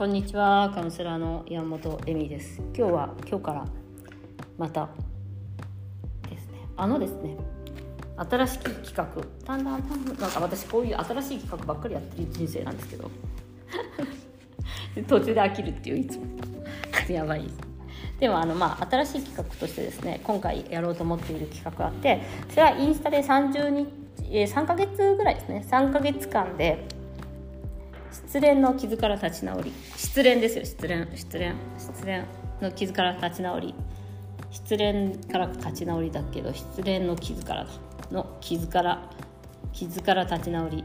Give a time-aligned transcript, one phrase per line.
[0.00, 2.62] こんにちはカウンセラーの山本恵美です。
[2.74, 3.66] 今日は今日から
[4.56, 4.88] また
[6.26, 6.54] ですね。
[6.74, 7.36] あのですね
[8.16, 9.04] 新しい企画。
[9.44, 13.10] だんだんなんか私こういう新しい企画ばっかりやってる人生なんですけど。
[15.06, 16.24] 途中で飽きるっていういつも。
[17.12, 17.42] やばい。
[17.42, 17.56] です
[18.20, 23.86] でもあのまあ新しい企画としてですね今回やろうと思っている企画があってそれはインスタで30日、
[24.30, 25.62] え、3ヶ月ぐらいですね。
[25.68, 26.88] 3ヶ月間で
[28.30, 29.72] 失恋の傷から立ち直り。
[29.96, 31.08] 失恋ですよ失恋。
[31.16, 31.52] 失恋。
[31.76, 32.22] 失恋
[32.62, 33.74] の傷から立ち直り。
[34.52, 37.66] 失恋から立ち直りだけど失恋の傷から
[38.12, 39.10] の傷から
[39.72, 40.84] 傷から立ち直り。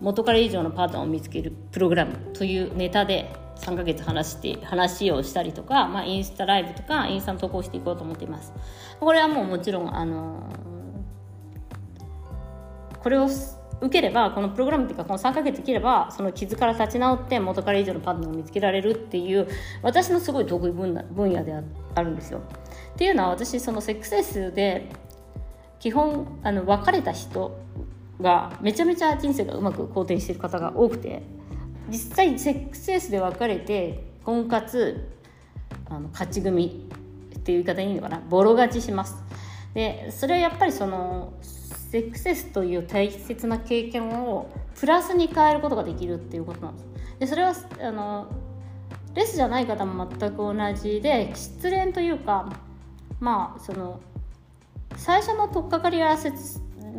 [0.00, 8.52] 元彼以上のパートナーを見つけるプログラムというネタで3ヶ月話して話をしたりとか、まあ、インスタライブとかインスタの投稿していこうと思っています。
[8.98, 10.52] これはもうもちろんあの
[13.00, 13.28] これを
[13.82, 19.48] 受ければこのプログラムっていうかこの3ヶ月生きればその傷から立ち直って元彼以上のパートナーを見つけられるっていう
[19.82, 21.52] 私のすごい得意分野で
[21.94, 22.40] あるんですよ。
[22.94, 24.88] っていうのは私そのセックスレスで
[25.80, 27.58] 基本あの別れた人
[28.20, 31.22] がめちゃめちゃ人生がうまく好転してる方が多くて
[31.88, 35.08] 実際セックスレスで別れて婚活
[35.90, 36.88] あの勝ち組
[37.36, 39.16] っていう言い方いいのかなボロ勝ちします。
[39.74, 41.32] でそれはやっぱりその
[41.92, 44.48] セックセスという大切な経験を
[44.80, 46.86] プラスに変えることができるっていうことなんです。
[47.20, 48.28] でそれはあの
[49.14, 52.50] レスじゃない方も全く同じで失恋というか
[53.20, 54.00] まあその
[54.96, 56.16] 最初の取っかかりは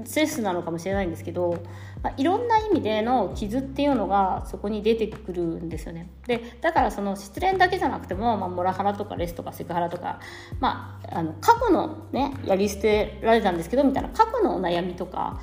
[0.05, 1.63] セスなのかもしれないんですけど
[2.03, 6.09] まあ、いろんな意味での傷っていうのがそこに出てくるんですよね。
[6.27, 10.19] でだからその失恋だけじゃなくても、まあ、モラハラとかレスとかセクハラとか、
[10.59, 15.39] まあ、あの過去のねやり捨てられたんですけどみたいな過去のお悩みとか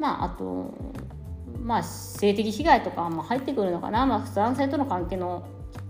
[0.00, 0.74] まああと
[1.60, 5.46] まあ性的被害とかも入ってくるのかな、まあ、男性との関係の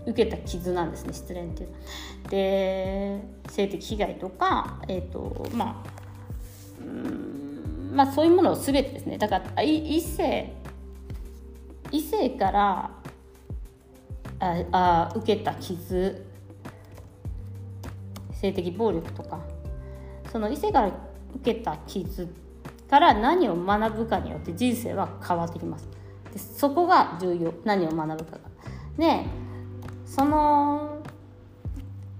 [0.06, 1.70] 受けた傷なんですね失恋っていう
[2.28, 7.45] で性的被害とかえっ、ー、とまあうん
[7.96, 9.16] まあ、そういうものを全てですね。
[9.16, 10.52] だから異性
[11.90, 12.90] 異性から
[14.38, 16.26] ああ受けた傷
[18.34, 19.40] 性的暴力とか
[20.30, 22.28] その異性から受けた傷
[22.90, 25.88] から何を学ぶかによって人生は変わってきます。
[26.32, 27.54] でそこが重要。
[27.64, 28.40] 何を学ぶかが。
[28.98, 29.24] で
[30.04, 30.95] その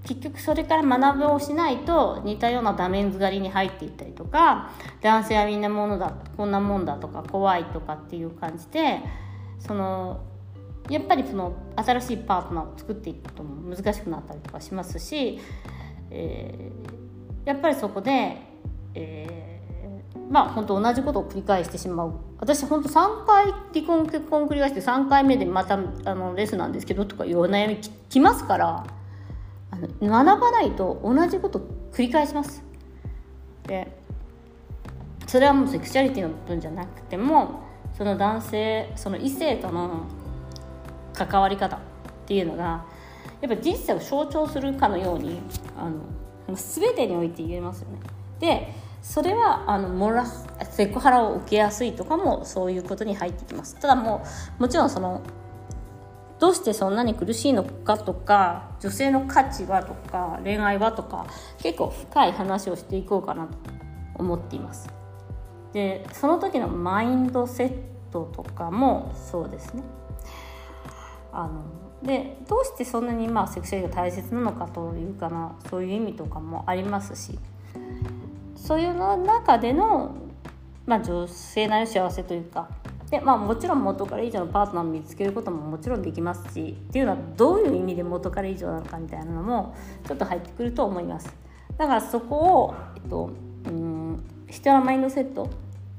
[0.06, 4.71] 結局それから学びをしないと似たようなダメンズ狩りに入っていったりとか
[5.03, 9.00] 男性はみんなものだこんなもんだとか怖いとかっていう感じで
[9.59, 10.22] その
[10.89, 15.41] やっぱりその新しいパートナーを作っていくことも難しくなったりとかしますし、
[16.11, 18.37] えー、やっぱりそこで、
[18.95, 25.75] えー、まあ本当同じことを繰り返してしまう私本当3回離婚結婚繰り返して3回目でまた
[26.05, 27.78] あのレスなんですけどとかいうお悩み
[28.09, 28.96] きますから。
[29.76, 31.60] あの学ばないと同じこと
[31.92, 32.62] 繰り返します。
[33.66, 33.97] で
[35.26, 37.62] それはもうセクシャリティの部分じゃなくても
[37.97, 40.06] その男性その異性との
[41.15, 41.81] 関わり方っ
[42.26, 42.84] ていうのが
[43.41, 45.41] やっぱ人生を象徴するかのように
[45.76, 47.98] あの全てにおいて言えますよね。
[48.38, 48.72] で
[49.03, 53.76] それはあのモラセクハラを受けやすいとかもそういうことに入ってきます。
[53.76, 54.25] ただも
[54.59, 55.22] うもちろんその
[56.38, 61.26] どうしてそんなに苦しいのかとか女性の価値はとか恋愛はとか
[61.62, 63.52] 結構深い話をしていこうかなと
[64.14, 64.88] 思っています。
[65.72, 67.72] でその時のマインドセッ
[68.12, 69.82] トとかもそうですね。
[71.32, 71.64] あの
[72.02, 77.38] でどうしてそんなにまあセクシャルが大切なのかというかなそういう意味とかもありますし
[78.54, 80.16] そういうの中での、
[80.86, 82.68] まあ、女性なり幸せというか
[83.11, 91.33] でまあ、もちろん元彼以上のパートナーを見つけることももちろんできますしっていうのはどういう意味で元彼以上なのかみたいなのもちょっと入ってくると思います。
[91.78, 93.31] だからそこを、えっと、
[93.66, 95.48] うん人のマインドセット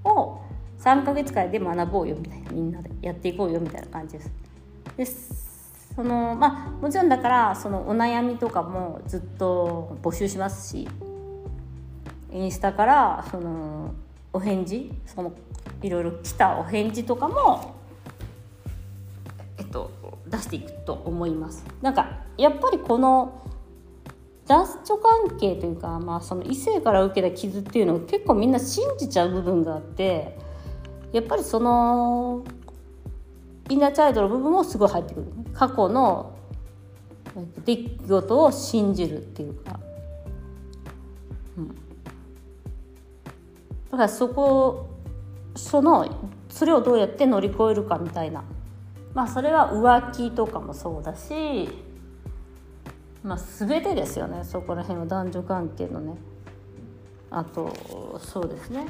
[0.03, 0.41] を
[0.79, 4.31] 3ヶ月間で学ぼうよみたいなみんなでやっていこうよみたいな感じです。
[4.97, 5.05] で
[5.95, 10.87] そのまあもちろんだからそのお悩みとかもずっと募集しますし
[12.31, 13.93] インスタからその
[14.33, 14.91] お返事？
[15.05, 15.33] その
[15.81, 17.75] いろいろ来たお返事とかも、
[19.57, 19.91] えっと、
[20.27, 21.65] 出していくと思います。
[21.81, 23.43] なんかやっぱりこの
[24.47, 30.37] 男女関係というか、まあ、その異性から受けた傷っていうのを結構みんな信じちゃう部分があって
[31.11, 32.45] やっぱりその
[33.69, 35.27] インナーチャイルドの部分もすごい入ってくる。
[35.53, 36.33] 過去の
[37.65, 39.79] 出来事を信じるっていうか、
[41.57, 41.75] うん、
[43.91, 44.89] だからそこ
[45.55, 48.43] そのそれをどうやって乗り越えるかみたいな。
[49.13, 51.69] まあそれは浮気とかもそうだし
[53.23, 54.43] まあ全てですよね。
[54.43, 56.15] そこら辺は男女関係のね。
[57.31, 58.85] あとそうですね。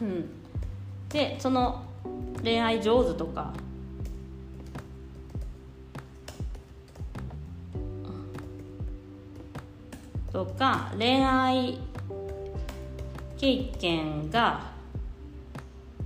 [0.00, 0.28] うん。
[1.08, 1.82] でその
[2.42, 3.52] 恋愛上手とか。
[10.32, 11.78] とか恋愛
[13.38, 14.72] 経験が、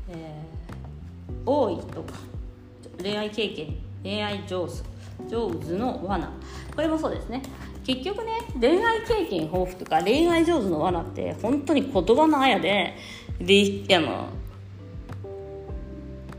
[0.08, 2.14] えー、多いとか
[3.02, 4.82] 恋愛経験恋愛上手
[5.28, 6.30] 上手の罠。
[6.74, 7.42] これもそうですね。
[7.84, 12.94] 結局ね恋愛経験豊富とか恋愛上手の罠って本当に言葉のあやで
[13.40, 14.28] であの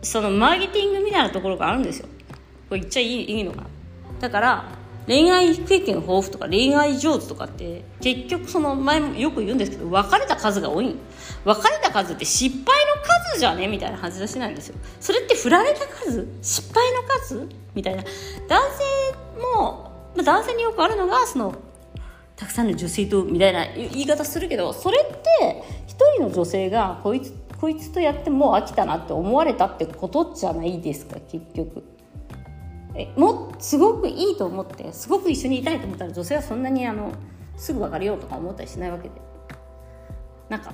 [0.01, 2.07] そのマーケティングみたいなところがあるんですよ。
[2.69, 3.65] これ言っちゃいいいいのか
[4.19, 10.95] だから恋愛経験豊富とか恋愛上手とかって結局その前もよく言うんですけど別れた数が多い。
[11.43, 13.01] 別れた数って失敗の
[13.33, 13.67] 数じゃね？
[13.67, 14.75] みたいな話出しなんですよ。
[14.99, 16.27] それって振られた数？
[16.41, 17.49] 失敗の数？
[17.73, 18.03] みたいな。
[18.47, 19.91] 男性も
[20.23, 21.55] 男性によくあるのがその
[22.35, 31.83] たくさんの女性とみたいな言い方するけどそれって一人の女性がこいつこいつとやってもう飽きたなって思われたってことじゃないですか結局。
[33.15, 37.11] もすごくいいと思ってすごく一緒にいたいと思ったら女性はそんなにあの
[37.55, 39.21] すぐ別れようとか思ったりしないわけで。
[40.49, 40.73] なんか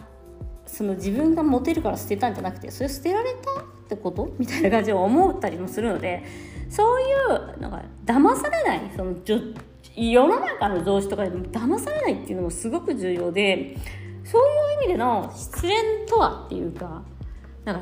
[0.66, 4.34] その自分がモテるから捨てたんじゃなくてそれ捨てられたってこと？
[4.40, 6.24] みたいな感じで思ったりもするので
[6.70, 7.06] そうい
[7.56, 9.16] うなんか騙されないその
[9.96, 13.78] 世の中の上司とかでも騙されないっていうのもすごく重要で
[14.26, 14.46] そうい
[14.78, 15.72] う意味での失恋
[16.08, 17.04] とはっていうか
[17.64, 17.82] なんか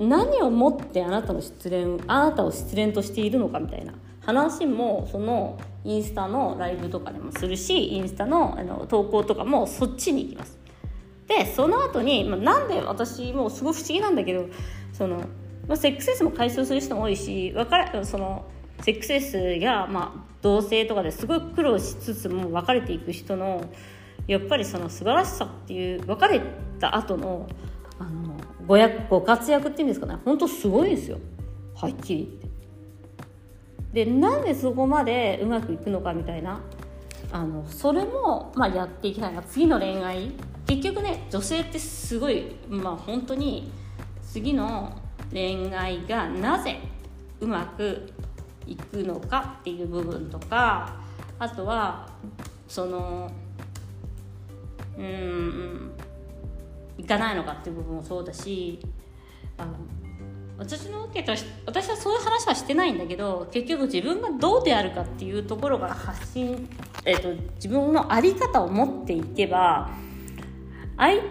[0.00, 3.92] 何をもってあなたの失恋あなたを失恋としているのかみたいな
[4.24, 10.58] 話もそのインスタのライブとかでもするしインスタのあの投稿とかもそっちに行きます。
[11.28, 14.46] でその後に、まあ、なんで私もすごい不思議なんだけど
[14.92, 15.18] その、
[15.68, 18.46] まあ、セックスレスも解消する人も多いし分かれその
[18.82, 23.64] セックスレスや、まあ、同性とかですごい苦労しつつも別れていく人の
[24.26, 26.40] やっぱりその素晴らしさっていう別れ
[26.80, 27.46] た後の
[27.98, 28.29] あの
[28.70, 30.14] ごやご活躍っていうんですかね。
[30.24, 31.18] 本当すごいですよ。
[31.74, 32.38] はっきり
[33.92, 34.04] 言って。
[34.04, 36.60] でなんでそこまでうまくいくのかみたいな。
[37.32, 39.42] あのそれも、まあ、やっていきたいな。
[39.42, 40.30] 次の恋愛。
[40.68, 43.72] 結局ね女性ってすごいまあ本当に
[44.22, 44.96] 次の
[45.32, 46.78] 恋愛がなぜ
[47.40, 48.08] うまく
[48.68, 50.94] いくのかっていう部分とか
[51.40, 52.08] あとは
[52.68, 53.32] その
[54.96, 55.90] うん。
[57.00, 58.78] いかないのかっていう部分もそうだし
[59.56, 59.72] あの
[60.58, 61.32] 私の受けた
[61.64, 66.68] 私はそういう話はしてないんだけど結局自分がどうであるかっていうところから発信、
[67.06, 69.90] えーと、自分の在り方を持っていけば
[70.98, 71.22] 相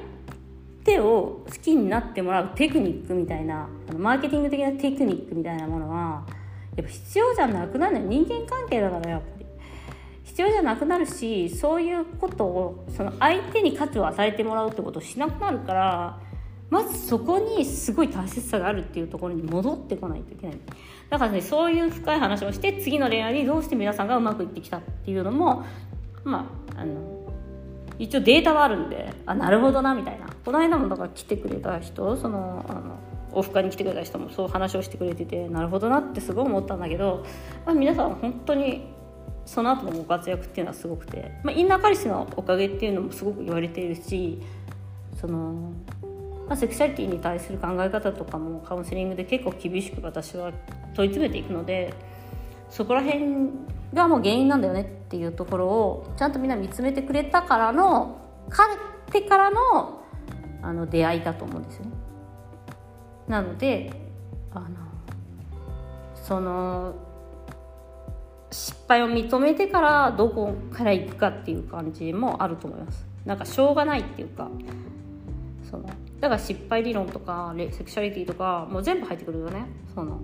[0.83, 6.25] 手を好きになってもらうテクニックみたいなあのマーケティング的なテクニックみたいなものは
[6.75, 8.07] やっぱ必要じゃなくなるのよ。
[8.07, 9.38] 人間関係だからやっぱ。
[10.39, 16.19] 必要じゃなくなるしそういうことをその相手に価値を与えてもらうってことをしなくなるから
[16.69, 20.59] まずそこにすごい大切さがあるっていうところに戻ってこないといけない。
[21.09, 25.65] だからねそういう深い話をして次の恋愛にどうして皆さんがうまくいってきたっていうのも
[26.23, 27.33] まああの
[27.97, 30.27] 一応データはあるんであなるほどなみたいな。
[30.45, 32.97] この間もだから来てくれた人そのあの
[33.33, 37.25] オフ会に来てくれた人もそう話をしてくれててなるほどなってすごい思ったんだけど、
[37.65, 38.98] まあ、皆さん本当に
[39.49, 44.39] その後のご活躍っていうのはすごくて、まあ、インナーカリスのおかげっていうのもすごく言われているし
[45.19, 45.73] その
[46.47, 50.51] まあ、セクシャリティに対する考え方とかもカウンセリングで結構厳しく私は
[50.95, 51.93] 問い詰めていくので
[52.71, 53.49] そこら辺
[53.93, 58.77] がもう原因なんだよねっていうところをちゃんとみんな見つめてくれたからの彼っ
[59.11, 60.01] てからの
[60.61, 61.91] あの出会いだと思うんですよね。
[63.27, 63.91] なので
[64.53, 64.67] あの
[66.15, 66.95] その
[68.89, 73.05] 敗を認めてからどこから行くかっていう感じもあると思います。
[73.25, 74.49] なんかしょうがないっていうか
[75.69, 75.85] その
[76.19, 80.19] だから失敗理論とかセクシャリティとかもう全部入ってくるよねその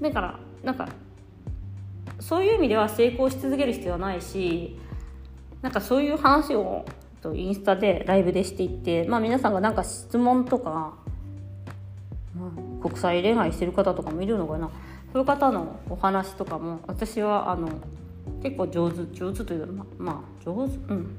[0.00, 0.88] だからなんか
[2.20, 4.78] そういう意味では成功し続ける必要はないし
[5.62, 6.84] なんかそういう話を
[7.34, 10.94] インスタでライブでしていって、まあ、皆さんがなんか質問とか、
[12.36, 14.70] まあ、国際恋愛してる方とかもいるのかな
[15.12, 17.68] そういう方のお話とかも私はあの
[18.42, 20.76] 結構上手上手というかままあ上手？
[20.92, 21.16] うん。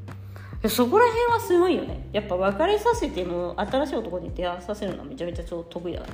[0.67, 2.09] そこら辺はすごいよね。
[2.11, 6.07] やっぱ別れさせても新しい男に出会わさせるのはめちゃめちゃ超得意だか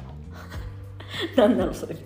[1.38, 1.96] ら なんだろうそれ。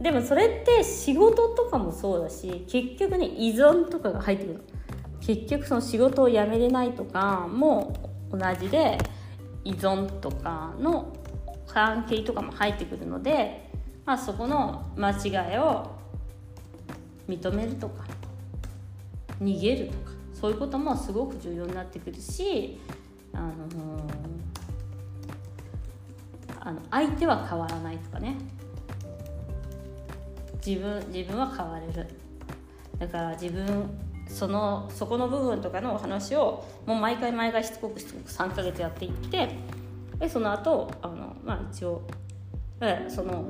[0.00, 4.60] でもそれって仕事とかもそうだし結局ね依存とかが入ってくる。
[5.20, 7.92] 結局その仕事を辞めれないとかも
[8.30, 8.98] 同じで
[9.64, 11.12] 依存とかの
[11.72, 13.70] 関係とかも入ってくるので、
[14.04, 15.90] まあ、そこの間違いを
[17.28, 18.04] 認めるとか
[19.40, 22.80] 逃げるとかそういうこともすごく重要になってくるし
[23.32, 23.50] あの
[26.60, 28.36] あの相手は変わらないとかね。
[30.64, 32.06] 自分自分は変われる。
[32.98, 33.66] だから自分
[34.28, 39.56] そのそこの部分とかのお話をもう毎回毎回しつこくしつこく3ヶ月やっていって
[40.18, 42.02] でその後あのまあ一応
[43.08, 43.44] その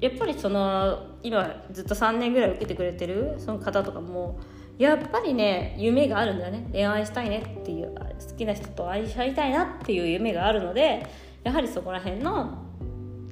[0.00, 4.40] やっぱりその今ずっと3年ぐらい受けてくれてるその方とかも
[4.78, 6.68] やっぱりね夢があるんだよね。
[6.72, 11.06] 恋愛したいねっていう好きな人と愛し合いたいなっていう夢があるので
[11.44, 12.32] やはりそこら辺の、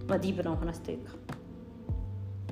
[0.07, 1.12] まあ、ディープなお話というか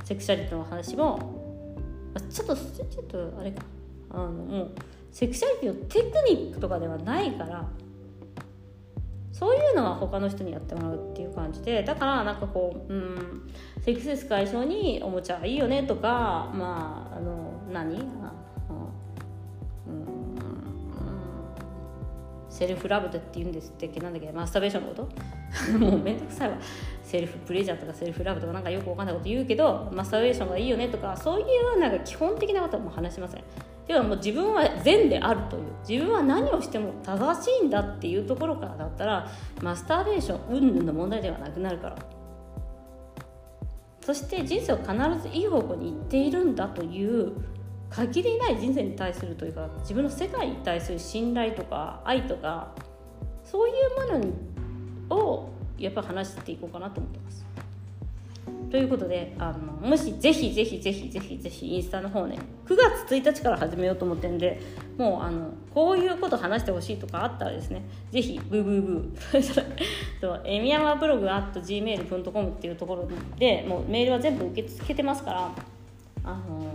[0.04, 3.62] セクシャリティの話もちょっとちょっとあれか。
[4.10, 4.70] あのもう
[5.12, 7.68] セクシャリティのテクニックとかではないから
[9.38, 17.96] そういうのは他の人にやってもらうっていう感じでだからなんかこううんセックスレス解消におもちゃいいよねとかまああの何？
[18.22, 18.32] あ
[22.50, 24.32] セルフラブって言うんですってなんだっけ？
[24.32, 25.08] マスターベーションのこと？
[25.78, 26.56] もうめんどくさいわ。
[27.04, 31.44] セルフプレジャーとかセルフラブとかなんかよくわかんないこと言うけどマスターベーションがいいよねとかそうい
[31.76, 33.44] うなんか基本的なことはもう話しません。
[33.88, 39.30] ではもう自分は善であるという自分は何をしても正しいんだっていうところからだったら
[39.62, 41.96] マスターベーション云々の問題ではなくなるから
[44.02, 44.92] そして人生を必
[45.22, 47.32] ずいい方向に行っているんだという
[47.88, 52.74] 限りない人生に対するというか自分の世界に対する信頼とか愛とか
[53.42, 57.46] そういうものをやっぱ話していこうかなと思ってます。
[58.70, 64.60] ということであのもしぜひぜひぜひぜひぜひインスタの方ね9月1日から始めようと思ってるんで
[64.98, 70.42] もうあのこういうこと話してほしいとかあったらですねぜひブーブーブー。
[70.44, 73.08] エミヤマブログ at gmail.com っていうところ
[73.38, 75.50] でもうメールは全部受け付けてますから
[76.24, 76.72] あの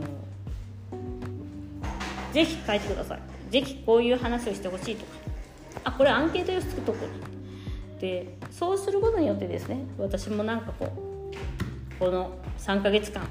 [2.31, 3.19] ぜひ書いてください。
[3.51, 5.23] ぜひこういう話をしてほしいとか。
[5.83, 6.97] あこれアンケート用紙作っとこ
[7.97, 11.13] うでそうすることによってですね私もなんかこう
[11.99, 13.27] この3ヶ月間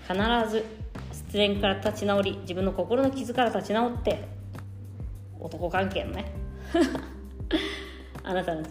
[0.00, 0.14] 必
[0.50, 0.64] ず
[1.12, 4.28] 失恋から立ち直り自分の心の傷から立ち直って
[5.40, 6.32] 男関係のね
[8.22, 8.62] あなたが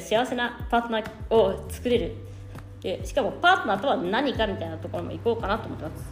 [0.00, 2.14] 幸せなパートナーを作れる。
[2.80, 6.04] でしかもパートナーとは何かみたいなところも行こうかなと思ってます。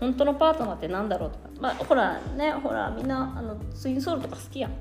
[0.00, 1.48] 本当のパートナーって何だろうとか。
[1.60, 4.72] まあほらねほらみんなあのツインソウルとか好きやん。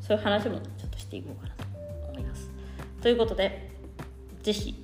[0.00, 1.64] そういう話もちょっとしていこうかなと
[2.10, 2.50] 思います。
[3.00, 3.69] ということで
[4.42, 4.74] 是非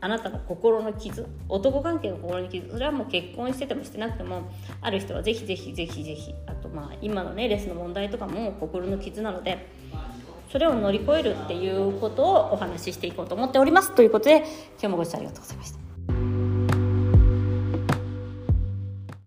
[0.00, 4.50] あなたの心の傷男関係の心の傷それはもう結婚しててもしてなくても
[4.80, 9.68] ある人はぜひぜひぜひぜひあとまあ今のねレスの問題とかも心の傷なので
[10.50, 13.94] それを乗り越えるっていうことをお話ししていこうと思っております。
[13.94, 14.46] ということで今
[14.82, 15.79] 日もご視聴ありがとうございました。